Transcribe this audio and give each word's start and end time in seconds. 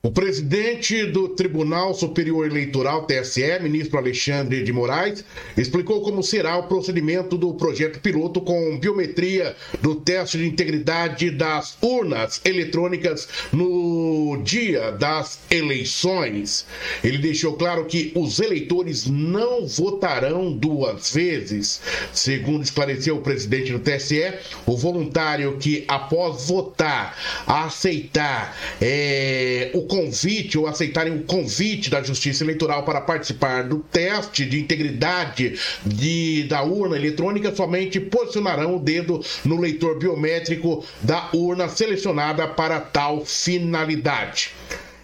O 0.00 0.12
presidente 0.12 1.06
do 1.06 1.30
Tribunal 1.30 1.92
Superior 1.92 2.46
Eleitoral, 2.46 3.04
TSE, 3.04 3.58
ministro 3.60 3.98
Alexandre 3.98 4.62
de 4.62 4.72
Moraes, 4.72 5.24
explicou 5.56 6.02
como 6.02 6.22
será 6.22 6.56
o 6.56 6.68
procedimento 6.68 7.36
do 7.36 7.52
projeto 7.54 7.98
piloto 7.98 8.40
com 8.40 8.78
biometria 8.78 9.56
do 9.82 9.96
teste 9.96 10.38
de 10.38 10.46
integridade 10.46 11.32
das 11.32 11.76
urnas 11.82 12.40
eletrônicas 12.44 13.28
no 13.52 14.40
dia 14.44 14.92
das 14.92 15.40
eleições. 15.50 16.64
Ele 17.02 17.18
deixou 17.18 17.54
claro 17.54 17.84
que 17.86 18.12
os 18.14 18.38
eleitores 18.38 19.04
não 19.04 19.66
votarão 19.66 20.52
duas 20.52 21.12
vezes. 21.12 21.80
Segundo 22.12 22.62
esclareceu 22.62 23.16
o 23.16 23.20
presidente 23.20 23.72
do 23.72 23.80
TSE, 23.80 24.32
o 24.64 24.76
voluntário 24.76 25.56
que, 25.56 25.84
após 25.88 26.46
votar, 26.46 27.18
aceitar 27.48 28.56
é, 28.80 29.72
o 29.74 29.87
convite 29.88 30.56
ou 30.56 30.66
aceitarem 30.68 31.14
o 31.14 31.24
convite 31.24 31.90
da 31.90 32.02
Justiça 32.02 32.44
Eleitoral 32.44 32.84
para 32.84 33.00
participar 33.00 33.64
do 33.64 33.78
teste 33.78 34.44
de 34.44 34.60
integridade 34.60 35.58
de, 35.84 36.44
da 36.44 36.62
urna 36.62 36.96
eletrônica, 36.96 37.54
somente 37.54 37.98
posicionarão 37.98 38.76
o 38.76 38.80
dedo 38.80 39.20
no 39.44 39.58
leitor 39.58 39.98
biométrico 39.98 40.84
da 41.02 41.30
urna 41.32 41.68
selecionada 41.68 42.46
para 42.46 42.78
tal 42.78 43.24
finalidade. 43.24 44.52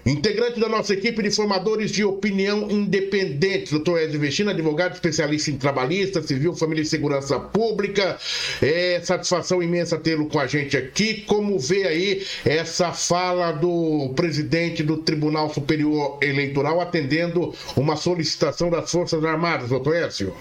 Integrante 0.06 0.60
da 0.60 0.68
nossa 0.68 0.92
equipe 0.92 1.22
de 1.22 1.30
formadores 1.30 1.90
de 1.90 2.04
opinião 2.04 2.70
independentes, 2.70 3.72
doutor 3.72 4.02
Edson 4.02 4.18
Vestino, 4.18 4.50
advogado 4.50 4.92
especialista 4.92 5.50
em 5.50 5.56
trabalhista, 5.56 6.22
civil, 6.22 6.54
família 6.54 6.82
e 6.82 6.84
segurança 6.84 7.40
pública. 7.40 8.18
É 8.60 9.00
satisfação 9.02 9.62
imensa 9.62 9.96
tê-lo 9.96 10.26
com 10.26 10.38
a 10.38 10.46
gente 10.46 10.76
aqui. 10.76 11.22
Como 11.22 11.58
vê 11.58 11.84
aí 11.84 12.26
essa 12.44 12.92
fala 12.92 13.52
do 13.52 14.12
presidente 14.14 14.82
do 14.82 14.98
Tribunal 14.98 15.48
Superior 15.48 16.18
Eleitoral 16.20 16.82
atendendo 16.82 17.54
uma 17.74 17.96
solicitação 17.96 18.68
das 18.68 18.90
Forças 18.90 19.24
Armadas, 19.24 19.70
doutor 19.70 19.96
Écio? 19.96 20.34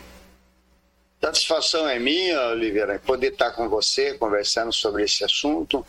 Satisfação 1.24 1.88
é 1.88 1.98
minha, 2.00 2.50
Oliveira, 2.50 3.00
poder 3.00 3.32
estar 3.32 3.52
com 3.52 3.70
você 3.70 4.14
conversando 4.16 4.74
sobre 4.74 5.06
esse 5.06 5.24
assunto. 5.24 5.86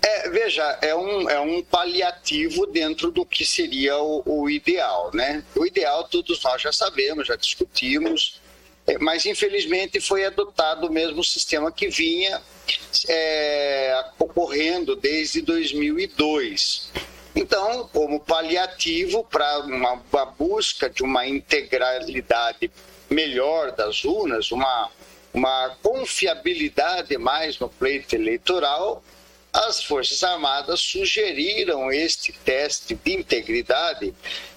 É, 0.00 0.30
veja, 0.30 0.62
é 0.80 0.94
um, 0.94 1.28
é 1.28 1.40
um 1.40 1.60
paliativo 1.60 2.66
dentro 2.66 3.10
do 3.10 3.26
que 3.26 3.44
seria 3.44 3.98
o, 3.98 4.22
o 4.24 4.48
ideal, 4.48 5.10
né? 5.12 5.42
O 5.56 5.66
ideal 5.66 6.04
todos 6.04 6.40
nós 6.40 6.62
já 6.62 6.72
sabemos, 6.72 7.26
já 7.26 7.34
discutimos, 7.34 8.40
é, 8.86 8.96
mas 8.98 9.26
infelizmente 9.26 10.00
foi 10.00 10.24
adotado 10.24 10.86
o 10.86 10.92
mesmo 10.92 11.24
sistema 11.24 11.72
que 11.72 11.88
vinha 11.88 12.40
é, 13.08 14.04
ocorrendo 14.20 14.94
desde 14.94 15.42
2002. 15.42 16.92
Então, 17.36 17.86
como 17.92 18.18
paliativo 18.18 19.22
para 19.22 19.58
uma, 19.58 20.02
uma 20.10 20.24
busca 20.24 20.88
de 20.88 21.02
uma 21.02 21.26
integralidade 21.26 22.72
melhor 23.10 23.72
das 23.72 24.06
urnas, 24.06 24.50
uma, 24.50 24.90
uma 25.34 25.76
confiabilidade 25.82 27.18
mais 27.18 27.58
no 27.58 27.68
pleito 27.68 28.16
eleitoral, 28.16 29.04
as 29.52 29.84
Forças 29.84 30.24
Armadas 30.24 30.80
sugeriram 30.80 31.92
este 31.92 32.32
teste 32.32 32.94
de 32.94 33.12
integridade, 33.12 34.14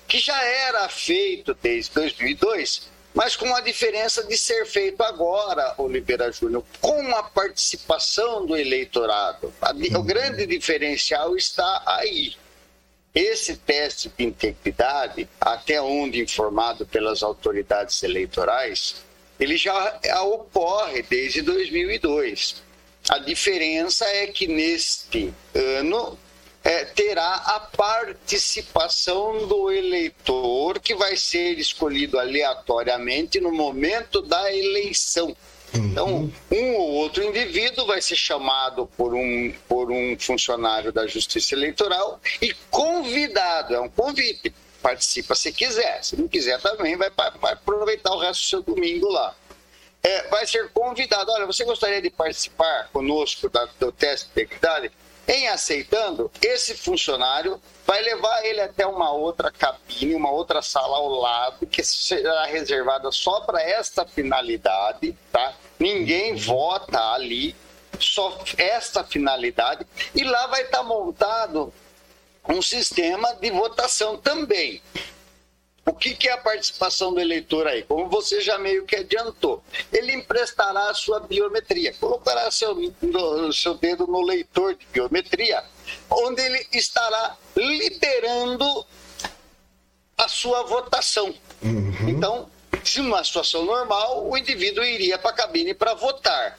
que 0.07 0.17
já 0.17 0.41
era 0.41 0.87
feito 0.87 1.53
desde 1.61 1.91
2002, 1.91 2.89
mas 3.13 3.35
com 3.35 3.53
a 3.55 3.59
diferença 3.59 4.23
de 4.23 4.37
ser 4.37 4.65
feito 4.65 5.03
agora, 5.03 5.75
Oliveira 5.77 6.31
Júnior, 6.31 6.63
com 6.79 7.13
a 7.13 7.23
participação 7.23 8.45
do 8.45 8.55
eleitorado. 8.55 9.53
O 9.97 10.03
grande 10.03 10.45
diferencial 10.45 11.35
está 11.35 11.83
aí. 11.85 12.35
Esse 13.13 13.57
teste 13.57 14.11
de 14.15 14.23
integridade, 14.23 15.27
até 15.41 15.81
onde 15.81 16.21
informado 16.21 16.85
pelas 16.85 17.23
autoridades 17.23 18.03
eleitorais, 18.03 18.97
ele 19.39 19.57
já 19.57 19.99
ocorre 20.23 21.01
desde 21.01 21.41
2002. 21.41 22.61
A 23.09 23.17
diferença 23.17 24.05
é 24.05 24.27
que 24.27 24.47
neste 24.47 25.33
ano 25.55 26.17
é, 26.63 26.85
terá 26.85 27.35
a 27.35 27.59
participação 27.61 29.47
do 29.47 29.71
eleitor 29.71 30.79
que 30.79 30.93
vai 30.93 31.15
ser 31.15 31.57
escolhido 31.57 32.19
aleatoriamente 32.19 33.39
no 33.39 33.51
momento 33.51 34.21
da 34.21 34.53
eleição. 34.53 35.35
Então, 35.73 36.31
um 36.51 36.75
ou 36.75 36.91
outro 36.93 37.23
indivíduo 37.23 37.85
vai 37.85 38.01
ser 38.01 38.15
chamado 38.15 38.87
por 38.97 39.13
um, 39.13 39.53
por 39.67 39.91
um 39.91 40.17
funcionário 40.19 40.91
da 40.91 41.05
Justiça 41.05 41.53
Eleitoral 41.53 42.19
e 42.41 42.53
convidado, 42.71 43.75
é 43.75 43.79
um 43.79 43.89
convite, 43.89 44.53
participa 44.81 45.35
se 45.35 45.51
quiser, 45.51 46.03
se 46.03 46.15
não 46.15 46.27
quiser 46.27 46.59
também 46.61 46.95
vai, 46.97 47.11
vai 47.39 47.53
aproveitar 47.53 48.11
o 48.11 48.19
resto 48.19 48.41
do 48.41 48.47
seu 48.47 48.61
domingo 48.63 49.09
lá. 49.09 49.35
É, 50.01 50.29
vai 50.29 50.47
ser 50.47 50.69
convidado, 50.69 51.29
olha, 51.31 51.45
você 51.45 51.65
gostaria 51.65 52.01
de 52.01 52.09
participar 52.09 52.89
conosco 52.93 53.49
da, 53.49 53.67
do 53.79 53.91
teste 53.91 54.27
de 54.27 54.31
integridade? 54.31 54.91
Em 55.31 55.47
aceitando, 55.47 56.31
esse 56.41 56.75
funcionário 56.75 57.61
vai 57.85 58.01
levar 58.01 58.43
ele 58.43 58.61
até 58.61 58.87
uma 58.87 59.11
outra 59.11 59.51
cabine, 59.51 60.15
uma 60.15 60.31
outra 60.31 60.59
sala 60.59 60.97
ao 60.97 61.07
lado, 61.07 61.67
que 61.67 61.83
será 61.83 62.45
reservada 62.45 63.11
só 63.11 63.41
para 63.41 63.61
esta 63.61 64.03
finalidade, 64.07 65.15
tá? 65.31 65.53
Ninguém 65.77 66.35
vota 66.35 66.99
ali, 67.11 67.55
só 67.99 68.39
esta 68.57 69.03
finalidade, 69.03 69.85
e 70.15 70.23
lá 70.23 70.47
vai 70.47 70.63
estar 70.63 70.79
tá 70.79 70.83
montado 70.83 71.71
um 72.47 72.59
sistema 72.59 73.35
de 73.35 73.51
votação 73.51 74.17
também. 74.17 74.81
O 75.85 75.93
que, 75.93 76.15
que, 76.15 76.27
é 76.27 76.33
a 76.33 76.37
participação 76.37 77.13
do 77.13 77.19
eleitor 77.19 77.67
aí? 77.67 77.83
Como 77.83 78.09
você 78.09 78.41
já 78.41 78.57
meio 78.57 78.83
que 78.83 78.95
adiantou, 78.95 79.63
ele 79.93 80.08
emprestará 80.69 80.89
a 80.89 80.93
sua 80.93 81.19
biometria, 81.19 81.93
colocará 81.93 82.49
seu, 82.51 82.75
no, 83.01 83.53
seu 83.53 83.73
dedo 83.75 84.05
no 84.07 84.21
leitor 84.21 84.75
de 84.75 84.85
biometria, 84.91 85.63
onde 86.09 86.41
ele 86.41 86.65
estará 86.73 87.35
liberando 87.55 88.85
a 90.17 90.27
sua 90.27 90.63
votação. 90.63 91.33
Uhum. 91.61 92.09
Então, 92.09 92.49
se 92.83 93.01
numa 93.01 93.23
situação 93.23 93.65
normal, 93.65 94.29
o 94.29 94.37
indivíduo 94.37 94.83
iria 94.83 95.17
para 95.17 95.31
a 95.31 95.33
cabine 95.33 95.73
para 95.73 95.93
votar. 95.93 96.57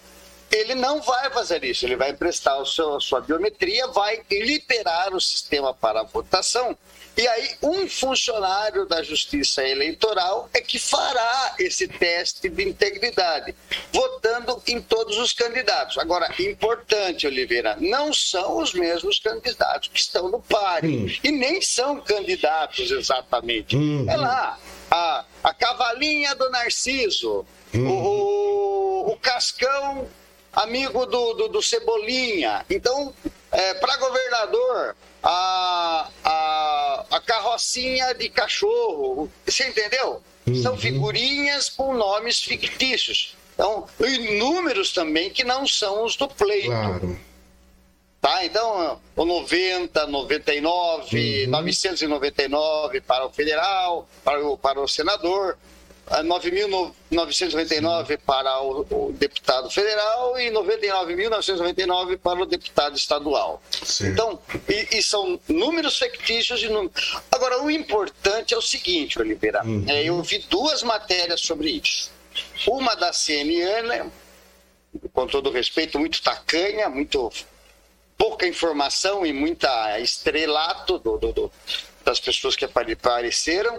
Ele 0.50 0.74
não 0.74 1.00
vai 1.00 1.30
fazer 1.30 1.62
isso, 1.64 1.86
ele 1.86 1.96
vai 1.96 2.10
emprestar 2.10 2.60
o 2.60 2.66
seu, 2.66 2.96
a 2.96 3.00
sua 3.00 3.20
biometria, 3.20 3.86
vai 3.88 4.20
liberar 4.30 5.14
o 5.14 5.20
sistema 5.20 5.72
para 5.72 6.00
a 6.00 6.04
votação 6.04 6.76
e 7.20 7.28
aí, 7.28 7.50
um 7.62 7.86
funcionário 7.86 8.86
da 8.86 9.02
Justiça 9.02 9.62
Eleitoral 9.62 10.48
é 10.54 10.60
que 10.62 10.78
fará 10.78 11.54
esse 11.58 11.86
teste 11.86 12.48
de 12.48 12.66
integridade, 12.66 13.54
votando 13.92 14.62
em 14.66 14.80
todos 14.80 15.18
os 15.18 15.32
candidatos. 15.32 15.98
Agora, 15.98 16.32
importante, 16.38 17.26
Oliveira, 17.26 17.76
não 17.78 18.10
são 18.12 18.58
os 18.58 18.72
mesmos 18.72 19.18
candidatos 19.18 19.90
que 19.92 20.00
estão 20.00 20.30
no. 20.30 20.38
Hum. 20.82 21.06
E 21.22 21.30
nem 21.30 21.60
são 21.60 22.00
candidatos 22.00 22.90
exatamente. 22.90 23.76
Hum, 23.76 24.06
é 24.08 24.16
lá, 24.16 24.58
a, 24.90 25.24
a 25.44 25.52
cavalinha 25.52 26.34
do 26.34 26.48
Narciso, 26.48 27.44
hum. 27.74 27.86
o, 27.86 29.12
o, 29.12 29.16
Cascão, 29.16 30.08
amigo 30.52 31.06
do, 31.06 31.34
do, 31.34 31.48
do 31.48 31.62
Cebolinha. 31.62 32.64
Então, 32.68 33.14
é, 33.52 33.74
para 33.74 33.96
governador, 33.96 34.96
a, 35.22 36.08
a, 36.24 37.04
a 37.10 37.20
carrocinha 37.20 38.14
de 38.14 38.28
cachorro. 38.28 39.30
Você 39.46 39.68
entendeu? 39.68 40.22
Uhum. 40.46 40.62
São 40.62 40.76
figurinhas 40.76 41.68
com 41.68 41.94
nomes 41.94 42.40
fictícios. 42.40 43.36
Então, 43.54 43.86
e 44.00 44.38
números 44.38 44.92
também 44.92 45.30
que 45.30 45.44
não 45.44 45.66
são 45.66 46.04
os 46.04 46.16
do 46.16 46.26
pleito. 46.28 46.68
Claro. 46.68 47.18
Tá? 48.20 48.44
Então, 48.44 49.00
o 49.16 49.24
90, 49.24 50.06
99, 50.06 51.44
uhum. 51.44 51.50
999 51.50 53.00
para 53.00 53.26
o 53.26 53.30
federal, 53.30 54.08
para 54.22 54.46
o, 54.46 54.58
para 54.58 54.80
o 54.80 54.88
senador, 54.88 55.56
9.999 56.10 58.18
para 58.26 58.60
o, 58.60 58.84
o, 58.90 59.12
deputado 59.12 59.70
federal 59.70 60.36
e 60.38 60.50
99.999 60.50 62.18
para 62.18 62.42
o 62.42 62.46
deputado 62.46 62.96
estadual. 62.96 63.62
Sim. 63.70 64.08
Então, 64.08 64.40
e, 64.68 64.98
e, 64.98 65.02
são 65.02 65.40
números 65.48 65.96
fictícios. 65.98 66.62
E 66.62 66.68
números... 66.68 67.16
Agora, 67.30 67.62
o 67.62 67.70
importante 67.70 68.54
é 68.54 68.56
o 68.56 68.62
seguinte, 68.62 69.20
Oliveira, 69.20 69.64
uhum. 69.64 69.84
é, 69.88 70.02
eu 70.02 70.20
vi 70.22 70.38
duas 70.50 70.82
matérias 70.82 71.42
sobre 71.42 71.70
isso. 71.70 72.10
Uma 72.66 72.96
da 72.96 73.12
CNN, 73.12 74.10
com 75.12 75.28
todo 75.28 75.50
respeito, 75.50 75.98
muito 75.98 76.22
tacanha, 76.22 76.88
muito 76.88 77.30
pouca 78.18 78.46
informação 78.46 79.24
e 79.24 79.32
muita 79.32 79.98
estrelato 80.00 80.98
do, 80.98 81.16
do, 81.16 81.32
do 81.32 81.52
das 82.04 82.18
pessoas 82.18 82.56
que 82.56 82.64
apareceram 82.64 83.78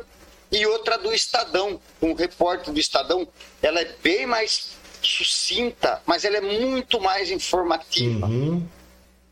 e 0.51 0.65
outra 0.65 0.98
do 0.98 1.13
Estadão, 1.13 1.80
um 2.01 2.13
repórter 2.13 2.74
do 2.74 2.80
Estadão, 2.80 3.27
ela 3.62 3.80
é 3.80 3.95
bem 4.03 4.25
mais 4.25 4.75
sucinta, 5.01 6.01
mas 6.06 6.25
ela 6.25 6.38
é 6.38 6.42
muito 6.42 7.00
mais 7.00 7.31
informativa. 7.31 8.27
Uhum. 8.27 8.68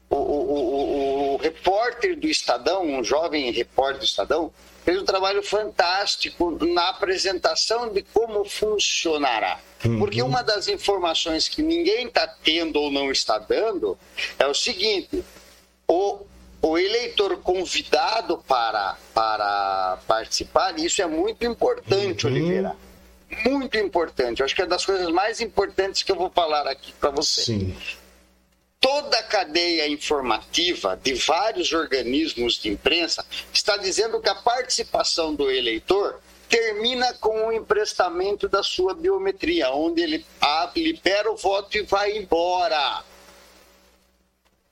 o, 0.09 0.15
o, 0.15 0.53
o, 0.53 1.33
o 1.33 1.37
repórter 1.37 2.17
do 2.17 2.27
Estadão, 2.27 2.83
um 2.83 3.03
jovem 3.03 3.51
repórter 3.51 3.99
do 3.99 4.05
Estadão, 4.05 4.51
fez 4.83 5.01
um 5.01 5.05
trabalho 5.05 5.43
fantástico 5.43 6.51
na 6.65 6.89
apresentação 6.89 7.93
de 7.93 8.01
como 8.01 8.45
funcionará. 8.45 9.59
Uhum. 9.85 9.99
Porque 9.99 10.21
uma 10.21 10.41
das 10.41 10.67
informações 10.67 11.47
que 11.47 11.61
ninguém 11.61 12.07
está 12.07 12.27
tendo 12.27 12.79
ou 12.79 12.89
não 12.89 13.11
está 13.11 13.37
dando 13.37 13.97
é 14.37 14.47
o 14.47 14.53
seguinte: 14.53 15.23
o, 15.87 16.21
o 16.61 16.77
eleitor 16.77 17.37
convidado 17.37 18.37
para, 18.47 18.97
para 19.13 19.99
participar, 20.07 20.77
isso 20.79 21.01
é 21.01 21.07
muito 21.07 21.45
importante, 21.45 22.25
uhum. 22.25 22.33
Oliveira. 22.33 22.75
Muito 23.45 23.77
importante. 23.77 24.39
Eu 24.39 24.45
acho 24.45 24.55
que 24.55 24.61
é 24.61 24.65
das 24.65 24.85
coisas 24.85 25.07
mais 25.09 25.39
importantes 25.39 26.03
que 26.03 26.11
eu 26.11 26.15
vou 26.15 26.29
falar 26.29 26.67
aqui 26.67 26.91
para 26.93 27.11
você. 27.11 27.41
Sim 27.41 27.75
toda 28.79 29.17
a 29.17 29.23
cadeia 29.23 29.87
informativa 29.87 30.99
de 31.03 31.13
vários 31.13 31.71
organismos 31.73 32.59
de 32.59 32.69
imprensa 32.69 33.25
está 33.51 33.77
dizendo 33.77 34.21
que 34.21 34.29
a 34.29 34.35
participação 34.35 35.35
do 35.35 35.51
eleitor 35.51 36.21
termina 36.47 37.13
com 37.15 37.47
o 37.47 37.51
emprestamento 37.51 38.47
da 38.47 38.63
sua 38.63 38.95
biometria, 38.95 39.69
onde 39.71 40.01
ele 40.01 40.25
libera 40.75 41.31
o 41.31 41.35
voto 41.35 41.77
e 41.77 41.83
vai 41.83 42.17
embora. 42.17 43.03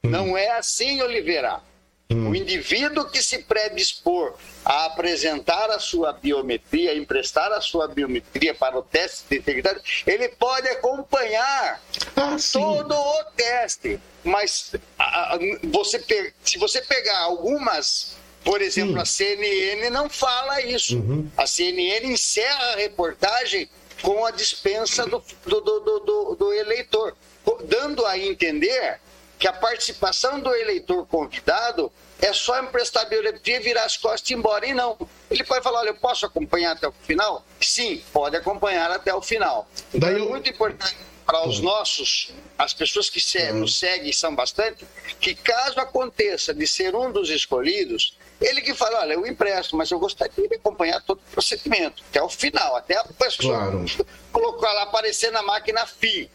Hum. 0.03 0.09
Não 0.09 0.37
é 0.37 0.57
assim, 0.57 1.01
Oliveira. 1.01 1.61
Hum. 2.09 2.29
O 2.29 2.35
indivíduo 2.35 3.09
que 3.09 3.21
se 3.21 3.39
predispor 3.39 4.33
a 4.63 4.85
apresentar 4.85 5.69
a 5.69 5.79
sua 5.79 6.13
biometria, 6.13 6.95
emprestar 6.95 7.51
a 7.51 7.59
sua 7.59 7.87
biometria 7.87 8.53
para 8.53 8.77
o 8.77 8.81
teste 8.81 9.25
de 9.29 9.37
integridade, 9.37 9.81
ele 10.07 10.29
pode 10.29 10.69
acompanhar 10.69 11.81
ah, 12.15 12.37
todo 12.51 12.95
o 12.95 13.23
teste. 13.35 13.99
Mas 14.23 14.73
a, 14.97 15.37
você, 15.63 16.01
se 16.43 16.57
você 16.57 16.81
pegar 16.81 17.19
algumas, 17.19 18.15
por 18.43 18.61
exemplo, 18.61 18.93
sim. 18.93 19.01
a 19.01 19.05
CNN 19.05 19.89
não 19.89 20.09
fala 20.09 20.61
isso. 20.61 20.97
Uhum. 20.97 21.29
A 21.35 21.45
CNN 21.45 22.07
encerra 22.07 22.73
a 22.73 22.75
reportagem 22.77 23.69
com 24.01 24.25
a 24.25 24.31
dispensa 24.31 25.05
do, 25.05 25.21
do, 25.45 25.59
do, 25.59 25.79
do, 25.99 26.35
do 26.35 26.53
eleitor, 26.53 27.17
dando 27.65 28.05
a 28.05 28.17
entender 28.17 28.99
que 29.37 29.47
a 29.47 29.53
participação 29.53 30.39
do 30.39 30.53
eleitor 30.55 31.05
convidado 31.07 31.91
é 32.19 32.33
só 32.33 32.59
emprestar 32.59 33.07
biometria, 33.07 33.59
virar 33.59 33.83
as 33.83 33.95
costas 33.97 34.29
e 34.29 34.33
ir 34.33 34.37
embora. 34.37 34.65
E 34.65 34.73
não. 34.73 34.97
Ele 35.29 35.43
pode 35.43 35.63
falar, 35.63 35.79
olha, 35.79 35.89
eu 35.89 35.95
posso 35.95 36.25
acompanhar 36.25 36.71
até 36.71 36.87
o 36.87 36.91
final? 36.91 37.45
Sim, 37.61 38.03
pode 38.11 38.35
acompanhar 38.35 38.89
até 38.91 39.13
o 39.13 39.21
final. 39.21 39.67
Então 39.93 40.09
Daí 40.09 40.21
é 40.21 40.25
muito 40.25 40.49
importante 40.49 40.97
para 41.27 41.45
os 41.45 41.59
nossos, 41.59 42.31
as 42.57 42.73
pessoas 42.73 43.09
que 43.09 43.19
se, 43.19 43.51
nos 43.51 43.77
seguem 43.77 44.13
são 44.13 44.33
bastante, 44.33 44.87
que 45.19 45.35
caso 45.35 45.77
aconteça 45.77 46.53
de 46.53 46.65
ser 46.65 46.95
um 46.95 47.11
dos 47.11 47.29
escolhidos, 47.29 48.17
ele 48.39 48.61
que 48.61 48.73
fala, 48.73 49.01
olha, 49.01 49.13
eu 49.13 49.27
empresto, 49.27 49.75
mas 49.75 49.91
eu 49.91 49.99
gostaria 49.99 50.47
de 50.47 50.55
acompanhar 50.55 51.01
todo 51.01 51.17
o 51.17 51.31
procedimento, 51.31 52.01
até 52.09 52.21
o 52.21 52.29
final, 52.29 52.77
até 52.77 52.95
a 52.95 53.03
pessoa 53.03 53.57
claro. 53.57 53.85
colocar 54.31 54.71
lá, 54.71 54.83
aparecer 54.83 55.29
na 55.29 55.41
máquina 55.41 55.85
FI. 55.85 56.31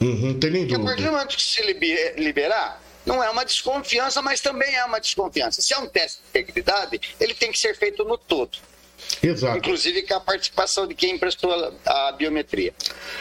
Uhum, 0.00 0.38
tem 0.38 0.50
nem 0.50 0.66
Porque 0.66 0.74
a 0.74 0.84
partir 0.84 1.02
do 1.02 1.12
momento 1.12 1.36
que 1.36 1.42
se 1.42 1.62
liberar, 2.16 2.80
não 3.04 3.22
é 3.22 3.30
uma 3.30 3.44
desconfiança, 3.44 4.22
mas 4.22 4.40
também 4.40 4.74
é 4.74 4.84
uma 4.84 5.00
desconfiança. 5.00 5.60
Se 5.60 5.72
é 5.72 5.78
um 5.78 5.88
teste 5.88 6.20
de 6.22 6.40
integridade, 6.40 7.00
ele 7.18 7.34
tem 7.34 7.50
que 7.50 7.58
ser 7.58 7.76
feito 7.76 8.04
no 8.04 8.16
todo. 8.16 8.58
Exato. 9.22 9.58
Inclusive 9.58 10.02
com 10.02 10.14
a 10.14 10.20
participação 10.20 10.86
de 10.86 10.94
quem 10.94 11.14
emprestou 11.14 11.52
a, 11.52 12.08
a, 12.08 12.12
biometria. 12.12 12.72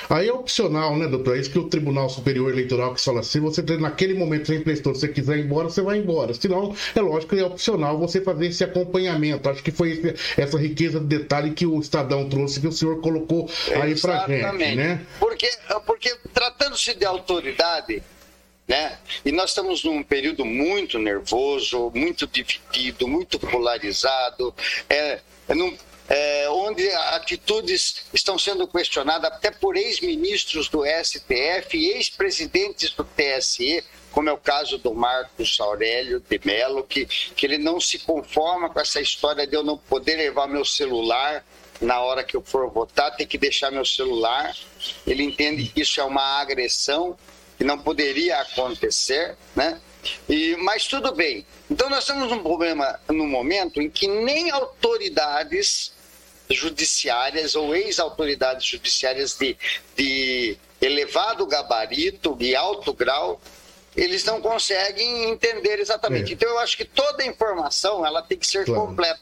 Aí 0.09 0.27
é 0.27 0.33
opcional, 0.33 0.95
né, 0.95 1.07
doutor? 1.07 1.38
É 1.38 1.39
isso 1.39 1.51
que 1.51 1.59
o 1.59 1.69
Tribunal 1.69 2.09
Superior 2.09 2.51
Eleitoral 2.51 2.94
que 2.94 3.01
fala 3.01 3.19
assim, 3.21 3.39
você 3.39 3.62
naquele 3.77 4.13
momento 4.13 4.47
você 4.47 4.56
emprestou, 4.56 4.94
se 4.94 5.01
você 5.01 5.07
quiser 5.07 5.38
ir 5.38 5.45
embora, 5.45 5.69
você 5.69 5.81
vai 5.81 5.97
embora. 5.97 6.33
Senão, 6.33 6.75
é 6.95 7.01
lógico 7.01 7.35
que 7.35 7.41
é 7.41 7.45
opcional 7.45 7.97
você 7.97 8.21
fazer 8.21 8.47
esse 8.47 8.63
acompanhamento. 8.63 9.50
Acho 9.50 9.63
que 9.63 9.71
foi 9.71 9.91
esse, 9.91 10.15
essa 10.39 10.57
riqueza 10.57 11.00
de 11.00 11.06
detalhe 11.06 11.51
que 11.51 11.65
o 11.65 11.80
Estadão 11.80 12.27
trouxe, 12.30 12.59
que 12.59 12.68
o 12.68 12.71
senhor 12.71 13.01
colocou 13.01 13.50
aí 13.81 13.91
Exatamente. 13.91 14.41
pra 14.41 14.51
gente, 14.57 14.75
né? 14.75 15.06
Porque, 15.19 15.50
porque 15.85 16.15
tratando-se 16.33 16.94
de 16.94 17.06
autoridade, 17.06 18.03
né? 18.68 18.97
E 19.23 19.31
nós 19.31 19.51
estamos 19.51 19.83
num 19.83 20.03
período 20.03 20.44
muito 20.44 21.00
nervoso, 21.00 21.91
muito 21.95 22.27
dividido, 22.27 23.07
muito 23.07 23.39
polarizado, 23.39 24.53
é, 24.89 25.21
é, 26.09 26.49
onde 26.49 26.89
atitudes 26.89 28.05
estão 28.13 28.39
sendo 28.39 28.67
questionadas 28.67 29.31
até 29.31 29.51
por 29.51 29.75
ex-ministros 29.75 30.69
do 30.69 30.83
STF 30.85 31.77
e 31.77 31.91
ex-presidentes 31.94 32.91
do 32.91 33.03
TSE, 33.03 33.83
como 34.11 34.29
é 34.29 34.31
o 34.31 34.38
caso 34.38 34.77
do 34.77 34.94
Marcos 34.94 35.59
Aurélio 35.59 36.19
de 36.19 36.39
Mello, 36.44 36.83
que, 36.83 37.05
que 37.05 37.45
ele 37.45 37.57
não 37.57 37.79
se 37.79 37.99
conforma 37.99 38.69
com 38.69 38.79
essa 38.79 39.01
história 39.01 39.45
de 39.45 39.55
eu 39.55 39.63
não 39.63 39.77
poder 39.77 40.15
levar 40.15 40.47
meu 40.47 40.63
celular 40.63 41.45
na 41.79 41.99
hora 42.01 42.23
que 42.23 42.35
eu 42.35 42.41
for 42.41 42.69
votar, 42.71 43.15
tem 43.15 43.27
que 43.27 43.38
deixar 43.38 43.69
meu 43.69 43.85
celular. 43.85 44.55
Ele 45.05 45.23
entende 45.23 45.65
que 45.65 45.81
isso 45.81 45.99
é 46.01 46.03
uma 46.03 46.39
agressão 46.39 47.17
que 47.57 47.63
não 47.63 47.77
poderia 47.77 48.39
acontecer, 48.39 49.35
né? 49.55 49.79
E, 50.29 50.55
mas 50.57 50.88
tudo 50.88 51.11
bem. 51.13 51.45
Então 51.69 51.89
nós 51.89 52.05
temos 52.05 52.31
um 52.31 52.39
problema 52.39 52.99
no 53.09 53.27
momento 53.27 53.81
em 53.81 53.89
que 53.89 54.07
nem 54.07 54.49
autoridades 54.51 55.94
judiciárias 56.49 57.55
ou 57.55 57.75
ex-autoridades 57.75 58.65
judiciárias 58.65 59.38
de, 59.38 59.57
de 59.95 60.57
elevado 60.81 61.45
gabarito, 61.45 62.35
de 62.35 62.55
alto 62.55 62.94
grau, 62.94 63.41
eles 63.95 64.23
não 64.23 64.39
conseguem 64.39 65.25
entender 65.25 65.79
exatamente. 65.79 66.31
É. 66.31 66.33
Então 66.35 66.49
eu 66.49 66.59
acho 66.59 66.77
que 66.77 66.85
toda 66.85 67.25
informação 67.25 68.05
ela 68.05 68.21
tem 68.21 68.38
que 68.38 68.47
ser 68.47 68.65
claro. 68.65 68.88
completa. 68.88 69.19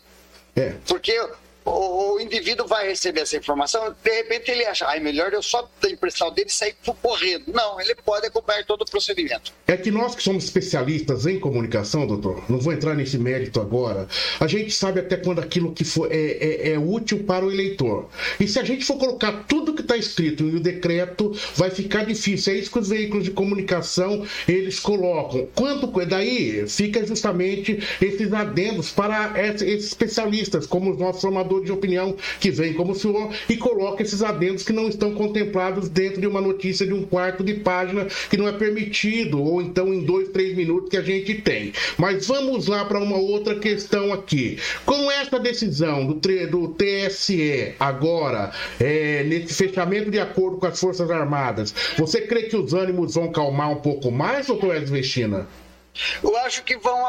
É. 0.56 0.76
Porque 0.88 1.18
o, 1.66 2.14
o, 2.14 2.22
indivíduo 2.22 2.68
vai 2.68 2.88
receber 2.88 3.22
essa 3.22 3.36
informação, 3.36 3.94
de 4.04 4.12
repente 4.12 4.52
ele 4.52 4.66
acha, 4.66 4.88
ah, 4.88 4.96
é 4.96 5.00
melhor 5.00 5.34
eu 5.34 5.42
só 5.42 5.68
dar 5.82 5.90
impressão 5.90 6.32
dele 6.32 6.48
e 6.48 6.54
sair 6.54 6.76
correndo. 7.02 7.46
Não, 7.48 7.82
ele 7.82 7.96
pode 7.96 8.28
acompanhar 8.28 8.64
todo 8.66 8.84
o 8.84 8.86
procedimento. 8.86 9.52
É 9.68 9.76
que 9.76 9.90
nós 9.90 10.16
que 10.16 10.22
somos 10.22 10.44
especialistas 10.44 11.26
em 11.26 11.40
comunicação, 11.40 12.06
doutor, 12.06 12.44
não 12.50 12.60
vou 12.60 12.72
entrar 12.72 12.94
nesse 12.94 13.18
mérito 13.18 13.60
agora, 13.60 14.08
a 14.40 14.48
gente 14.48 14.72
sabe 14.72 15.00
até 15.00 15.18
quando 15.18 15.40
aquilo 15.40 15.74
que 15.74 15.84
for, 15.84 16.12
é, 16.12 16.16
é, 16.16 16.72
é 16.74 16.80
útil 16.80 17.24
para 17.24 17.44
o 17.44 17.52
eleitor. 17.52 18.10
E 18.40 18.48
se 18.48 18.60
a 18.60 18.64
gente 18.64 18.86
for 18.86 18.98
colocar 18.98 19.46
tudo 19.48 19.74
que 19.74 19.82
está 19.82 19.98
escrito 19.98 20.44
no 20.44 20.60
decreto, 20.60 21.32
vai 21.56 21.72
ficar 21.72 22.06
difícil. 22.06 22.54
É 22.54 22.58
isso 22.58 22.72
que 22.72 22.80
os 22.80 22.90
veículos 22.90 23.24
de 23.24 23.32
comunicação 23.32 24.26
eles 24.48 24.80
colocam. 24.80 25.48
Quanto 25.56 25.88
daí 26.06 26.68
fica 26.68 27.06
justamente 27.06 27.80
esses 28.02 28.32
adendos 28.34 28.92
para 28.92 29.34
esses 29.42 29.88
especialistas, 29.88 30.68
como 30.68 30.92
os 30.92 31.00
nossos 31.00 31.22
formadores 31.22 31.55
de 31.64 31.72
opinião 31.72 32.16
que 32.40 32.52
vem 32.52 32.74
como 32.74 32.92
o 32.92 32.96
senhor 32.96 33.34
e 33.50 33.58
coloca 33.58 34.04
esses 34.04 34.22
adendos 34.22 34.64
que 34.64 34.74
não 34.74 34.88
estão 34.88 35.14
contemplados 35.14 35.90
dentro 35.90 36.22
de 36.22 36.28
uma 36.28 36.42
notícia 36.42 36.86
de 36.86 36.94
um 36.94 37.04
quarto 37.04 37.44
de 37.44 37.56
página 37.56 38.08
que 38.30 38.38
não 38.38 38.48
é 38.48 38.52
permitido, 38.52 39.42
ou 39.42 39.62
então 39.62 39.94
em 39.94 40.04
dois, 40.04 40.30
três 40.30 40.56
minutos 40.56 40.90
que 40.90 40.98
a 40.98 41.02
gente 41.02 41.36
tem. 41.36 41.74
Mas 41.98 42.28
vamos 42.28 42.68
lá 42.68 42.86
para 42.86 43.00
uma 43.00 43.18
outra 43.18 43.56
questão 43.56 44.12
aqui. 44.14 44.58
Com 44.86 45.12
essa 45.12 45.40
decisão 45.40 46.06
do, 46.06 46.14
do 46.16 46.68
TSE 46.70 47.74
agora, 47.80 48.52
é, 48.80 49.24
nesse 49.24 49.54
fechamento 49.54 50.10
de 50.12 50.20
acordo 50.20 50.58
com 50.58 50.68
as 50.68 50.80
Forças 50.80 51.10
Armadas, 51.10 51.74
você 51.98 52.22
crê 52.22 52.44
que 52.44 52.56
os 52.56 52.74
ânimos 52.74 53.16
vão 53.16 53.32
calmar 53.32 53.72
um 53.72 53.78
pouco 53.78 54.12
mais, 54.12 54.48
doutor 54.48 54.76
Esvestina? 54.76 55.48
Eu 56.22 56.36
acho 56.38 56.64
que 56.64 56.76
vão, 56.78 57.04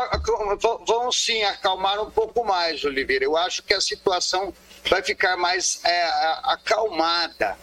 vão 0.87 1.13
sim 1.13 1.43
acalmar 1.45 2.01
um 2.01 2.11
pouco 2.11 2.45
mais, 2.45 2.85
Oliveira. 2.85 3.25
Eu 3.25 3.37
acho 3.37 3.63
que 3.63 3.75
a 3.75 3.81
situação 3.81 4.55
vai 4.89 5.03
ficar 5.03 5.37
mais 5.37 5.81
é, 5.85 6.05
acalmada. 6.45 7.57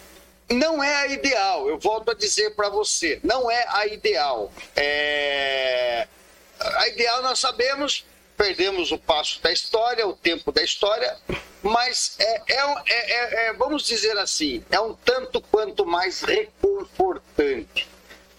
Não 0.49 0.83
é 0.83 0.95
a 0.95 1.07
ideal, 1.07 1.67
eu 1.67 1.79
volto 1.79 2.11
a 2.11 2.13
dizer 2.13 2.51
para 2.51 2.69
você, 2.69 3.19
não 3.23 3.49
é 3.49 3.65
a 3.69 3.87
ideal. 3.87 4.51
É... 4.75 6.07
A 6.59 6.87
ideal 6.89 7.23
nós 7.23 7.39
sabemos, 7.39 8.05
perdemos 8.37 8.91
o 8.91 8.97
passo 8.97 9.41
da 9.41 9.51
história, 9.51 10.05
o 10.05 10.15
tempo 10.15 10.51
da 10.51 10.61
história, 10.61 11.17
mas 11.61 12.15
é, 12.19 12.41
é, 12.47 12.63
é, 12.87 13.47
é 13.47 13.53
vamos 13.53 13.83
dizer 13.83 14.17
assim, 14.17 14.63
é 14.69 14.79
um 14.79 14.93
tanto 14.93 15.41
quanto 15.41 15.85
mais 15.85 16.21
reconfortante 16.21 17.92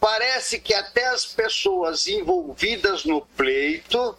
parece 0.04 0.58
que 0.58 0.74
até 0.74 1.06
as 1.06 1.24
pessoas 1.24 2.06
envolvidas 2.06 3.06
no 3.06 3.22
pleito, 3.22 4.14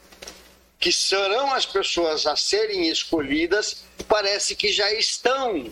que 0.79 0.91
serão 0.91 1.53
as 1.53 1.63
pessoas 1.63 2.25
a 2.25 2.35
serem 2.35 2.89
escolhidas, 2.89 3.83
parece 4.07 4.55
que 4.55 4.73
já 4.73 4.91
estão 4.93 5.71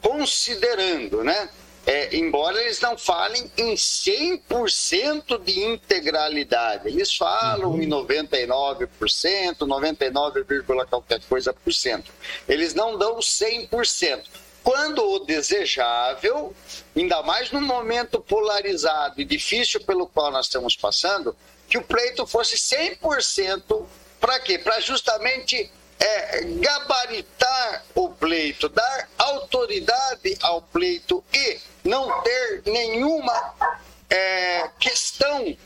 considerando, 0.00 1.22
né? 1.22 1.50
É, 1.84 2.16
embora 2.16 2.62
eles 2.62 2.80
não 2.80 2.96
falem 2.96 3.50
em 3.58 3.74
100% 3.74 5.38
de 5.44 5.60
integralidade, 5.64 6.88
eles 6.88 7.14
falam 7.14 7.72
uhum. 7.72 7.82
em 7.82 7.88
99%, 7.90 9.66
99, 9.66 10.44
qualquer 10.88 11.20
coisa 11.28 11.52
por 11.52 11.74
cento. 11.74 12.10
Eles 12.48 12.72
não 12.72 12.96
dão 12.96 13.18
100% 13.18 14.22
quando 14.62 15.04
o 15.04 15.18
desejável, 15.20 16.54
ainda 16.96 17.22
mais 17.22 17.50
num 17.50 17.60
momento 17.60 18.20
polarizado 18.20 19.20
e 19.20 19.24
difícil 19.24 19.80
pelo 19.84 20.06
qual 20.06 20.30
nós 20.30 20.46
estamos 20.46 20.76
passando, 20.76 21.36
que 21.68 21.78
o 21.78 21.82
pleito 21.82 22.26
fosse 22.26 22.56
100% 22.56 23.86
para 24.20 24.38
quê? 24.38 24.58
Para 24.58 24.78
justamente 24.80 25.70
é, 25.98 26.42
gabaritar 26.42 27.84
o 27.94 28.10
pleito, 28.10 28.68
dar 28.68 29.08
autoridade 29.18 30.38
ao 30.42 30.62
pleito 30.62 31.24
e 31.32 31.60
não 31.84 32.22
ter 32.22 32.62
nenhuma 32.66 33.54
é, 34.08 34.68
questão 34.78 35.56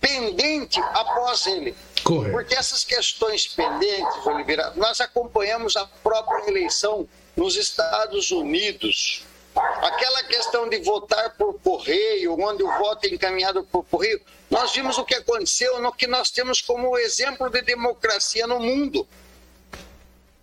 pendente 0.00 0.80
após 0.80 1.46
ele. 1.46 1.74
Correto. 2.04 2.32
Porque 2.32 2.54
essas 2.54 2.84
questões 2.84 3.48
pendentes, 3.48 4.24
Oliveira, 4.24 4.72
nós 4.76 5.00
acompanhamos 5.00 5.76
a 5.76 5.86
própria 6.02 6.48
eleição 6.48 7.08
nos 7.36 7.54
Estados 7.56 8.30
Unidos. 8.30 9.22
Aquela 9.54 10.22
questão 10.24 10.68
de 10.68 10.78
votar 10.78 11.36
por 11.36 11.58
correio, 11.60 12.38
onde 12.40 12.62
o 12.62 12.78
voto 12.78 13.06
é 13.06 13.10
encaminhado 13.10 13.62
por 13.64 13.84
correio, 13.84 14.20
nós 14.50 14.72
vimos 14.72 14.98
o 14.98 15.04
que 15.04 15.14
aconteceu 15.14 15.80
no 15.80 15.92
que 15.92 16.06
nós 16.06 16.30
temos 16.30 16.60
como 16.60 16.98
exemplo 16.98 17.48
de 17.50 17.62
democracia 17.62 18.46
no 18.46 18.60
mundo. 18.60 19.06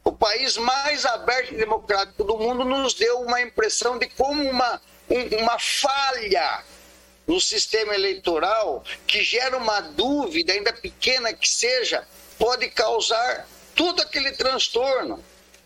O 0.04 0.12
país 0.12 0.58
mais 0.58 1.06
aberto 1.06 1.54
e 1.54 1.58
democrático 1.58 2.24
do 2.24 2.38
mundo 2.38 2.66
nos 2.66 2.94
deu 2.94 3.22
uma 3.22 3.42
impressão 3.42 3.98
de 3.98 4.08
como 4.10 4.44
uma, 4.44 4.82
uma 5.42 5.60
falha 5.60 6.64
no 7.26 7.40
sistema 7.40 7.94
eleitoral 7.94 8.84
que 9.08 9.24
gera 9.24 9.56
uma 9.58 9.80
dúvida, 9.80 10.54
ainda 10.54 10.74
pequena 10.74 11.34
que 11.34 11.48
seja, 11.48 12.06
pode 12.38 12.68
causar 12.70 13.48
todo 13.76 14.02
aquele 14.02 14.32
transtorno 14.34 15.24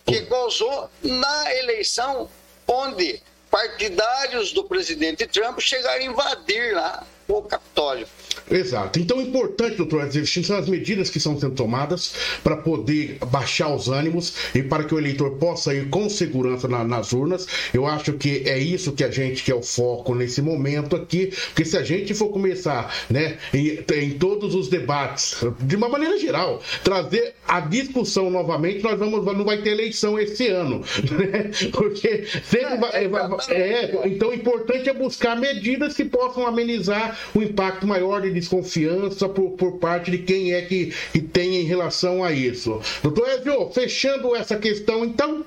que 0.08 0.22
causou 0.22 0.90
na 1.04 1.56
eleição 1.56 2.30
onde 2.66 3.22
partidários 3.52 4.54
do 4.54 4.64
presidente 4.64 5.28
Trump 5.28 5.60
chegaram 5.60 6.02
a 6.02 6.06
invadir 6.06 6.74
lá 6.74 7.06
o 7.28 7.42
Capitólio. 7.42 8.08
Exato. 8.50 9.00
Então, 9.00 9.18
o 9.18 9.22
importante, 9.22 9.76
doutor 9.76 10.06
Edson, 10.06 10.44
são 10.44 10.58
as 10.58 10.70
medidas 10.70 11.10
que 11.10 11.18
estão 11.18 11.38
sendo 11.38 11.56
tomadas 11.56 12.14
para 12.44 12.56
poder 12.56 13.18
baixar 13.30 13.74
os 13.74 13.90
ânimos 13.90 14.34
e 14.56 14.64
para 14.64 14.84
que 14.84 14.96
o 14.96 15.00
eleitor 15.00 15.32
possa 15.32 15.74
ir 15.74 15.90
com 15.90 16.10
segurança 16.10 16.68
na, 16.68 16.84
nas 16.84 17.12
urnas. 17.12 17.46
Eu 17.74 17.86
acho 17.86 18.14
que 18.14 18.44
é 18.46 18.58
isso 18.58 18.94
que 18.94 19.04
a 19.04 19.12
gente 19.12 19.44
quer 19.44 19.56
o 19.56 19.62
foco 19.62 20.16
nesse 20.16 20.42
momento 20.42 20.96
aqui, 20.96 21.28
porque 21.48 21.66
se 21.66 21.78
a 21.78 21.84
gente 21.84 22.14
for 22.14 22.30
começar, 22.30 22.94
né, 23.10 23.38
em, 23.54 23.80
em 23.96 24.12
todos 24.12 24.56
os 24.56 24.70
debates, 24.70 25.36
de 25.60 25.76
uma 25.76 25.90
maneira 25.90 26.18
geral, 26.18 26.62
trazer 26.84 27.34
a 27.48 27.60
discussão 27.60 28.30
novamente, 28.30 28.82
nós 28.82 28.98
vamos, 28.98 29.26
não 29.26 29.44
vai 29.44 29.62
ter 29.62 29.72
eleição 29.72 30.18
esse 30.18 30.48
ano, 30.48 30.82
né? 31.12 31.52
Porque 31.72 32.26
sempre 32.44 32.78
vai, 32.78 33.06
é, 33.50 34.08
então, 34.08 34.30
o 34.30 34.34
importante 34.34 34.90
é 34.90 34.94
buscar 34.94 35.36
medidas 35.36 35.94
que 35.94 36.06
possam 36.06 36.48
amenizar 36.48 37.18
o 37.36 37.42
impacto 37.42 37.86
maior 37.86 38.22
de 38.22 38.37
desconfiança 38.40 39.28
por, 39.30 39.52
por 39.52 39.80
parte 39.80 40.12
de 40.12 40.20
quem 40.20 40.54
é 40.54 40.62
que, 40.62 40.94
que 41.12 41.22
tem 41.22 41.56
em 41.58 41.64
relação 41.64 42.24
a 42.24 42.32
isso. 42.32 42.82
Doutor 43.02 43.28
Ezio, 43.30 43.70
fechando 43.72 44.36
essa 44.36 44.58
questão, 44.58 45.04
então. 45.04 45.46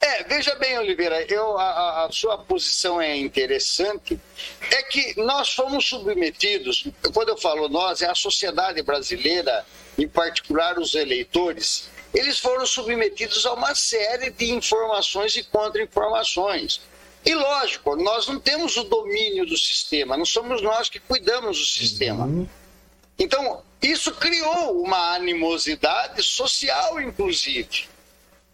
É, 0.00 0.22
veja 0.24 0.54
bem, 0.54 0.78
Oliveira, 0.78 1.22
eu, 1.28 1.58
a, 1.58 2.04
a, 2.04 2.12
sua 2.12 2.38
posição 2.38 3.00
é 3.00 3.16
interessante. 3.16 4.18
É 4.70 4.82
que 4.84 5.20
nós 5.20 5.52
fomos 5.52 5.86
submetidos, 5.86 6.86
quando 7.12 7.30
eu 7.30 7.36
falo 7.36 7.68
nós, 7.68 8.00
é 8.00 8.08
a 8.08 8.14
sociedade 8.14 8.80
brasileira, 8.82 9.66
em 9.98 10.06
particular 10.06 10.78
os 10.78 10.94
eleitores, 10.94 11.90
eles 12.14 12.38
foram 12.38 12.64
submetidos 12.64 13.44
a 13.44 13.52
uma 13.52 13.74
série 13.74 14.30
de 14.30 14.52
informações 14.52 15.36
e 15.36 15.42
contra-informações. 15.42 16.80
E 17.24 17.34
lógico, 17.34 17.96
nós 17.96 18.26
não 18.26 18.38
temos 18.38 18.76
o 18.76 18.84
domínio 18.84 19.44
do 19.46 19.56
sistema, 19.56 20.16
não 20.16 20.24
somos 20.24 20.62
nós 20.62 20.88
que 20.88 21.00
cuidamos 21.00 21.58
do 21.58 21.64
sistema. 21.64 22.24
Uhum. 22.24 22.48
Então, 23.18 23.62
isso 23.82 24.12
criou 24.12 24.80
uma 24.82 25.14
animosidade 25.14 26.22
social, 26.22 27.00
inclusive, 27.00 27.88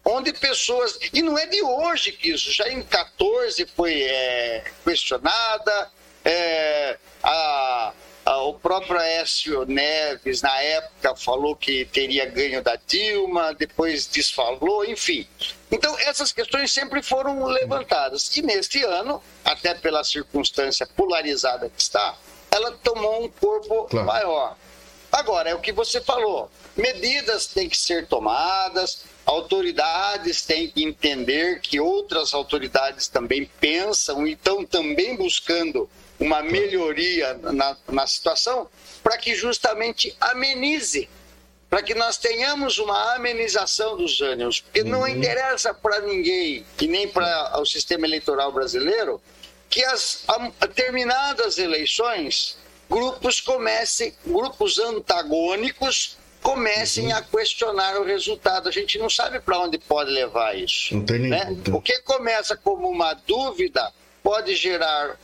onde 0.03 0.33
pessoas. 0.33 0.97
E 1.13 1.21
não 1.21 1.37
é 1.37 1.45
de 1.45 1.61
hoje 1.61 2.11
que 2.11 2.31
isso, 2.31 2.51
já 2.51 2.67
em 2.69 2.81
14 2.81 3.65
foi 3.75 4.01
é, 4.01 4.71
questionada, 4.83 5.91
é, 6.23 6.97
a, 7.21 7.31
a, 7.31 7.93
o 8.37 8.53
próprio 8.53 8.99
Écio 8.99 9.65
Neves, 9.65 10.41
na 10.41 10.61
época, 10.61 11.15
falou 11.15 11.55
que 11.55 11.85
teria 11.85 12.25
ganho 12.25 12.61
da 12.61 12.75
Dilma, 12.87 13.53
depois 13.53 14.07
desfalou, 14.07 14.85
enfim. 14.85 15.27
Então, 15.71 15.97
essas 15.99 16.31
questões 16.31 16.71
sempre 16.71 17.01
foram 17.01 17.45
levantadas. 17.45 18.35
E 18.35 18.41
neste 18.41 18.83
ano, 18.83 19.21
até 19.43 19.73
pela 19.73 20.03
circunstância 20.03 20.87
polarizada 20.87 21.69
que 21.69 21.81
está, 21.81 22.15
ela 22.51 22.71
tomou 22.71 23.23
um 23.23 23.29
corpo 23.29 23.85
claro. 23.85 24.07
maior. 24.07 24.57
Agora, 25.11 25.49
é 25.49 25.55
o 25.55 25.59
que 25.59 25.71
você 25.71 26.01
falou: 26.01 26.49
medidas 26.75 27.47
têm 27.47 27.69
que 27.69 27.77
ser 27.77 28.07
tomadas, 28.07 29.05
autoridades 29.25 30.41
têm 30.41 30.69
que 30.69 30.83
entender 30.83 31.59
que 31.59 31.79
outras 31.79 32.33
autoridades 32.33 33.07
também 33.07 33.49
pensam 33.59 34.27
e 34.27 34.33
estão 34.33 34.65
também 34.65 35.15
buscando 35.15 35.89
uma 36.19 36.41
melhoria 36.41 37.33
na, 37.33 37.77
na 37.87 38.07
situação 38.07 38.69
para 39.03 39.17
que 39.17 39.35
justamente 39.35 40.15
amenize 40.19 41.09
para 41.69 41.81
que 41.83 41.93
nós 41.93 42.17
tenhamos 42.17 42.77
uma 42.77 43.15
amenização 43.15 43.97
dos 43.97 44.21
ânimos, 44.21 44.61
porque 44.61 44.81
uhum. 44.81 44.87
não 44.87 45.07
interessa 45.07 45.73
para 45.73 45.99
ninguém 45.99 46.65
e 46.79 46.87
nem 46.87 47.05
para 47.05 47.59
o 47.59 47.65
sistema 47.65 48.05
eleitoral 48.05 48.51
brasileiro 48.51 49.21
que 49.69 49.83
as 49.83 50.23
a, 50.27 50.67
terminadas 50.67 51.57
eleições 51.57 52.57
grupos 52.89 53.41
comecem, 53.41 54.13
grupos 54.25 54.79
antagônicos 54.79 56.17
comecem 56.41 57.07
uhum. 57.07 57.17
a 57.17 57.21
questionar 57.21 57.99
o 57.99 58.05
resultado. 58.05 58.69
A 58.69 58.71
gente 58.71 58.97
não 58.97 59.09
sabe 59.09 59.39
para 59.39 59.59
onde 59.59 59.77
pode 59.77 60.11
levar 60.11 60.55
isso. 60.55 60.95
Não 60.95 61.03
tem 61.03 61.19
né? 61.19 61.57
O 61.73 61.81
que 61.81 61.99
começa 62.01 62.55
como 62.55 62.87
uma 62.87 63.13
dúvida 63.13 63.91
pode 64.25 64.55
gerar, 64.55 65.19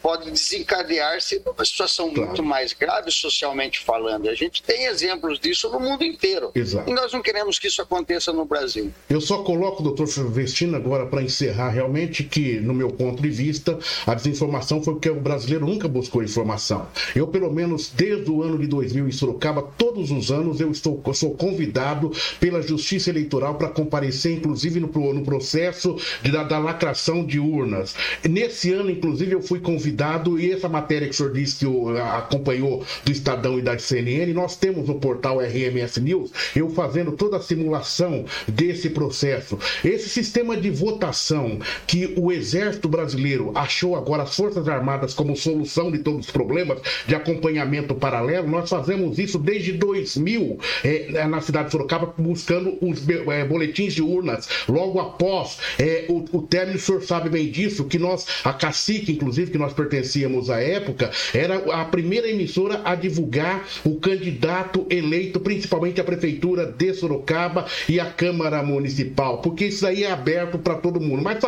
pode 0.00 0.30
desencadear-se 0.30 1.42
uma 1.44 1.62
situação 1.62 2.08
claro. 2.08 2.28
muito 2.28 2.42
mais 2.42 2.72
grave 2.72 3.10
socialmente 3.10 3.80
falando. 3.80 4.30
A 4.30 4.34
gente 4.34 4.62
tem 4.62 4.86
exemplos 4.86 5.38
disso 5.38 5.68
no 5.68 5.78
mundo 5.78 6.02
inteiro. 6.02 6.50
Exato. 6.54 6.88
E 6.88 6.94
nós 6.94 7.12
não 7.12 7.20
queremos 7.20 7.58
que 7.58 7.68
isso 7.68 7.82
aconteça 7.82 8.32
no 8.32 8.46
Brasil. 8.46 8.90
Eu 9.10 9.20
só 9.20 9.42
coloco, 9.42 9.82
doutor 9.82 10.06
Vestino, 10.30 10.74
agora 10.74 11.04
para 11.04 11.22
encerrar 11.22 11.68
realmente 11.68 12.24
que, 12.24 12.58
no 12.60 12.72
meu 12.72 12.88
ponto 12.88 13.20
de 13.20 13.28
vista, 13.28 13.78
a 14.06 14.14
desinformação 14.14 14.82
foi 14.82 14.94
porque 14.94 15.10
o 15.10 15.20
brasileiro 15.20 15.66
nunca 15.66 15.86
buscou 15.86 16.22
informação. 16.22 16.88
Eu, 17.14 17.26
pelo 17.26 17.52
menos 17.52 17.90
desde 17.90 18.30
o 18.30 18.42
ano 18.42 18.58
de 18.58 18.66
2000 18.66 19.06
em 19.06 19.12
Sorocaba, 19.12 19.70
todos 19.76 20.10
os 20.10 20.30
anos 20.32 20.60
eu 20.60 20.70
estou 20.70 21.02
sou 21.12 21.34
convidado 21.34 22.10
pela 22.38 22.62
Justiça 22.62 23.10
Eleitoral 23.10 23.56
para 23.56 23.68
comparecer, 23.68 24.32
inclusive 24.32 24.80
no, 24.80 24.88
no 25.12 25.22
processo 25.22 25.94
de, 26.22 26.32
da, 26.32 26.42
da 26.42 26.58
lacração 26.58 27.22
de 27.22 27.38
urnas. 27.38 27.94
Nesse 28.30 28.72
ano, 28.72 28.90
inclusive, 28.90 29.32
eu 29.32 29.42
fui 29.42 29.58
convidado, 29.58 30.38
e 30.38 30.52
essa 30.52 30.68
matéria 30.68 31.08
que 31.08 31.14
o 31.14 31.16
senhor 31.16 31.32
disse 31.32 31.58
que 31.58 31.66
o, 31.66 31.96
acompanhou 31.98 32.84
do 33.04 33.10
Estadão 33.10 33.58
e 33.58 33.62
da 33.62 33.76
CNN, 33.76 34.32
nós 34.32 34.56
temos 34.56 34.86
no 34.86 35.00
portal 35.00 35.40
RMS 35.40 36.00
News, 36.00 36.30
eu 36.54 36.70
fazendo 36.70 37.12
toda 37.12 37.38
a 37.38 37.40
simulação 37.40 38.24
desse 38.46 38.90
processo. 38.90 39.58
Esse 39.84 40.08
sistema 40.08 40.56
de 40.56 40.70
votação 40.70 41.58
que 41.88 42.14
o 42.16 42.30
Exército 42.30 42.88
Brasileiro 42.88 43.50
achou 43.54 43.96
agora 43.96 44.22
as 44.22 44.36
Forças 44.36 44.68
Armadas 44.68 45.12
como 45.12 45.36
solução 45.36 45.90
de 45.90 45.98
todos 45.98 46.26
os 46.26 46.30
problemas 46.30 46.78
de 47.08 47.16
acompanhamento 47.16 47.96
paralelo, 47.96 48.48
nós 48.48 48.70
fazemos 48.70 49.18
isso 49.18 49.38
desde 49.38 49.72
2000 49.72 50.58
é, 50.84 51.26
na 51.26 51.40
cidade 51.40 51.66
de 51.66 51.72
Sorocaba, 51.72 52.14
buscando 52.16 52.78
os 52.80 53.02
é, 53.08 53.44
boletins 53.44 53.92
de 53.92 54.02
urnas, 54.02 54.48
logo 54.68 55.00
após 55.00 55.58
é, 55.78 56.06
o, 56.08 56.24
o 56.32 56.42
término, 56.42 56.78
o 56.78 56.80
senhor 56.80 57.02
sabe 57.02 57.28
bem 57.28 57.50
disso, 57.50 57.84
que 57.84 57.98
nós 57.98 58.19
nós, 58.20 58.26
a 58.44 58.52
Cacique, 58.52 59.12
inclusive, 59.12 59.50
que 59.50 59.58
nós 59.58 59.72
pertencíamos 59.72 60.50
à 60.50 60.60
época, 60.60 61.10
era 61.34 61.56
a 61.72 61.84
primeira 61.84 62.28
emissora 62.28 62.80
a 62.84 62.94
divulgar 62.94 63.66
o 63.84 63.96
candidato 63.96 64.86
eleito, 64.90 65.40
principalmente 65.40 66.00
a 66.00 66.04
Prefeitura 66.04 66.66
de 66.66 66.92
Sorocaba 66.94 67.66
e 67.88 67.98
a 67.98 68.06
Câmara 68.06 68.62
Municipal, 68.62 69.38
porque 69.38 69.66
isso 69.66 69.86
aí 69.86 70.04
é 70.04 70.10
aberto 70.10 70.58
para 70.58 70.74
todo 70.74 71.00
mundo. 71.00 71.22
Mas 71.22 71.38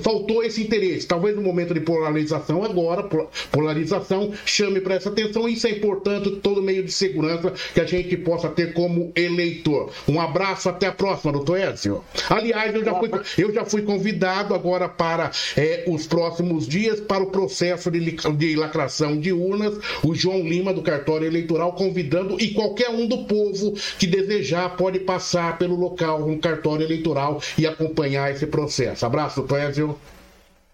faltou 0.00 0.42
esse 0.42 0.62
interesse. 0.62 1.06
Talvez 1.06 1.36
no 1.36 1.42
momento 1.42 1.74
de 1.74 1.80
polarização, 1.80 2.64
agora, 2.64 3.08
polarização, 3.50 4.32
chame 4.44 4.80
para 4.80 4.94
essa 4.94 5.08
atenção. 5.08 5.48
Isso 5.48 5.66
é 5.66 5.70
importante, 5.70 6.30
todo 6.42 6.62
meio 6.62 6.82
de 6.82 6.92
segurança 6.92 7.52
que 7.74 7.80
a 7.80 7.84
gente 7.84 8.16
possa 8.16 8.48
ter 8.48 8.72
como 8.72 9.12
eleitor. 9.14 9.90
Um 10.08 10.20
abraço, 10.20 10.68
até 10.68 10.86
a 10.86 10.92
próxima, 10.92 11.32
doutor 11.32 11.58
Edson. 11.58 12.02
Aliás, 12.28 12.74
eu 12.74 12.84
já 12.84 12.94
fui, 12.94 13.10
eu 13.38 13.52
já 13.52 13.64
fui 13.64 13.82
convidado 13.82 14.54
agora 14.54 14.88
para 14.88 15.30
é, 15.56 15.84
os 15.86 16.07
próximos 16.08 16.66
dias 16.66 17.00
para 17.00 17.22
o 17.22 17.30
processo 17.30 17.90
de, 17.90 18.00
de 18.00 18.56
lacração 18.56 19.20
de 19.20 19.32
urnas, 19.32 19.74
o 20.02 20.14
João 20.14 20.40
Lima 20.40 20.72
do 20.72 20.82
cartório 20.82 21.26
eleitoral 21.26 21.74
convidando 21.74 22.40
e 22.40 22.52
qualquer 22.54 22.90
um 22.90 23.06
do 23.06 23.24
povo 23.24 23.74
que 23.98 24.06
desejar 24.06 24.76
pode 24.76 25.00
passar 25.00 25.58
pelo 25.58 25.76
local 25.76 26.26
um 26.26 26.38
cartório 26.38 26.84
eleitoral 26.84 27.40
e 27.56 27.66
acompanhar 27.66 28.32
esse 28.32 28.46
processo. 28.46 29.06
Abraço, 29.06 29.42
Clésio. 29.42 29.98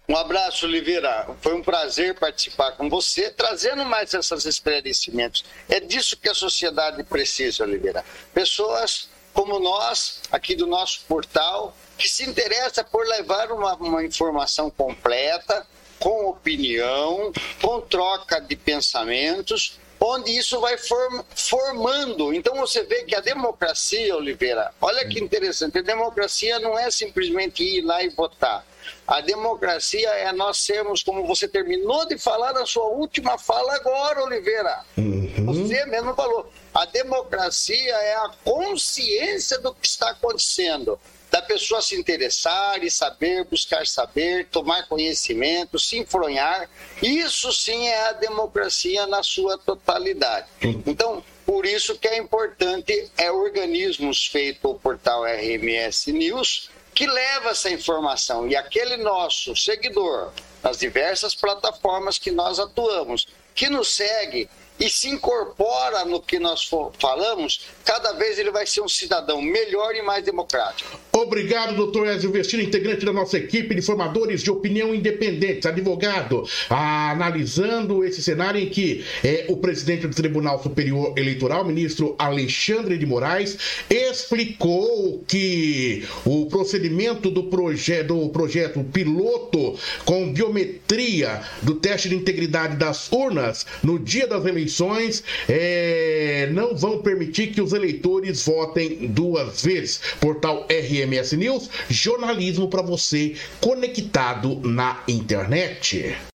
Um 0.07 0.17
abraço, 0.17 0.67
Oliveira. 0.67 1.27
Foi 1.41 1.55
um 1.55 1.63
prazer 1.63 2.15
participar 2.15 2.73
com 2.73 2.91
você, 2.91 3.31
trazendo 3.31 3.87
mais 3.87 4.13
esses 4.13 4.45
esclarecimentos. 4.45 5.45
É 5.69 5.81
disso 5.81 6.17
que 6.17 6.29
a 6.29 6.35
sociedade 6.35 7.03
precisa, 7.05 7.65
Oliveira. 7.65 8.05
Pessoas 8.35 9.09
como 9.35 9.59
nós, 9.59 10.21
aqui 10.31 10.55
do 10.55 10.67
nosso 10.67 11.01
portal, 11.07 11.77
que 11.99 12.09
se 12.09 12.25
interessa 12.25 12.83
por 12.83 13.07
levar 13.07 13.53
uma, 13.53 13.75
uma 13.75 14.05
informação 14.05 14.71
completa, 14.71 15.67
com 15.99 16.29
opinião, 16.29 17.33
com 17.61 17.81
troca 17.81 18.41
de 18.41 18.57
pensamentos, 18.57 19.79
onde 20.05 20.37
isso 20.37 20.61
vai 20.61 20.77
form, 20.77 21.21
formando. 21.35 22.35
Então 22.35 22.55
você 22.57 22.83
vê 22.83 23.05
que 23.05 23.15
a 23.15 23.21
democracia, 23.21 24.15
Oliveira, 24.15 24.71
olha 24.81 25.09
que 25.09 25.19
interessante, 25.19 25.79
a 25.79 25.83
democracia 25.83 26.59
não 26.59 26.79
é 26.79 26.91
simplesmente 26.91 27.63
ir 27.63 27.81
lá 27.81 28.03
e 28.03 28.11
votar. 28.11 28.65
A 29.07 29.23
democracia 29.23 30.11
é 30.11 30.31
nós 30.33 30.59
sermos, 30.59 31.03
como 31.03 31.27
você 31.27 31.49
terminou 31.49 32.07
de 32.07 32.19
falar 32.19 32.53
na 32.53 32.67
sua 32.67 32.85
última 32.85 33.39
fala 33.39 33.75
agora, 33.77 34.25
Oliveira. 34.25 34.85
Uhum. 34.99 35.47
Você 35.47 35.87
mesmo 35.87 36.15
falou. 36.15 36.51
A 36.75 36.85
democracia 36.85 37.95
é 37.95 38.15
a 38.15 38.31
consciência 38.45 39.59
do 39.59 39.75
que 39.75 39.87
está 39.87 40.11
acontecendo 40.11 40.99
da 41.35 41.43
pessoa 41.43 41.83
se 41.83 41.97
interessar 41.97 42.85
e 42.85 42.89
saber, 42.89 43.43
buscar 43.47 43.85
saber, 43.89 44.47
tomar 44.53 44.87
conhecimento, 44.87 45.81
se 45.81 45.99
enfronhar. 45.99 46.71
Isso 47.03 47.53
sim 47.53 47.89
é 47.89 48.07
a 48.07 48.13
democracia 48.13 49.05
na 49.09 49.21
sua 49.21 49.59
totalidade. 49.59 50.47
Então, 50.87 51.25
por 51.45 51.67
isso 51.67 51.99
que 51.99 52.07
é 52.07 52.19
importante 52.19 53.11
é 53.19 53.33
organismos 53.33 54.29
feito 54.29 54.71
o 54.71 54.79
portal 54.79 55.25
RMS 55.25 56.13
News 56.13 56.71
que 56.95 57.05
leva 57.05 57.51
essa 57.51 57.69
informação 57.69 58.47
e 58.47 58.55
aquele 58.55 58.97
nosso 58.97 59.57
seguidor 59.57 60.33
nas 60.63 60.79
diversas 60.79 61.35
plataformas 61.35 62.17
que 62.17 62.31
nós 62.31 62.61
atuamos, 62.61 63.27
que 63.57 63.69
nos 63.69 63.93
segue 63.93 64.49
e 64.79 64.91
se 64.91 65.09
incorpora 65.09 66.05
no 66.05 66.21
que 66.21 66.39
nós 66.39 66.69
falamos, 66.99 67.67
cada 67.85 68.13
vez 68.13 68.39
ele 68.39 68.51
vai 68.51 68.67
ser 68.67 68.81
um 68.81 68.89
cidadão 68.89 69.41
melhor 69.41 69.95
e 69.95 70.03
mais 70.03 70.25
democrático. 70.25 70.99
Obrigado, 71.13 71.77
doutor 71.77 72.09
Ezio 72.09 72.33
Vestino, 72.33 72.63
integrante 72.63 73.05
da 73.05 73.13
nossa 73.13 73.39
equipe 73.39 73.75
de 73.75 73.83
formadores 73.83 74.43
de 74.43 74.51
opinião 74.51 74.95
independentes, 74.95 75.65
advogado, 75.65 76.49
analisando 76.69 78.05
esse 78.05 78.23
cenário 78.23 78.61
em 78.61 78.69
que 78.69 79.05
é, 79.23 79.47
o 79.49 79.57
presidente 79.57 80.09
do 80.09 80.15
Tribunal 80.15 80.61
Superior 80.63 81.17
Eleitoral, 81.17 81.65
ministro 81.65 82.17
Alexandre 82.19 82.99
de 82.99 83.07
Moraes, 83.07 83.57
explicou 83.89 85.23
que 85.27 86.07
o 86.25 86.47
procedimento 86.47 87.31
do, 87.31 87.45
proje 87.45 88.03
do 88.03 88.29
projeto 88.31 88.83
piloto 88.85 89.79
com 90.05 90.33
biometria 90.33 91.43
do 91.63 91.75
teste 91.77 92.09
de 92.09 92.17
integridade 92.17 92.77
das 92.77 93.11
urnas 93.13 93.65
no 93.83 93.99
dia 93.99 94.27
das 94.27 94.45
eleições 94.45 94.64
eleições 94.65 95.23
é, 95.49 96.49
não 96.53 96.75
vão 96.75 97.03
permitir 97.03 97.49
que 97.49 97.61
os 97.61 97.73
eleitores 97.73 98.45
votem 98.47 99.07
duas 99.09 99.63
vezes. 99.63 100.01
Portal 100.21 100.67
RMS 100.69 101.37
News, 101.37 101.69
jornalismo 101.89 102.69
para 102.69 102.83
você 102.83 103.35
conectado 103.61 104.61
na 104.63 105.03
internet. 105.07 106.17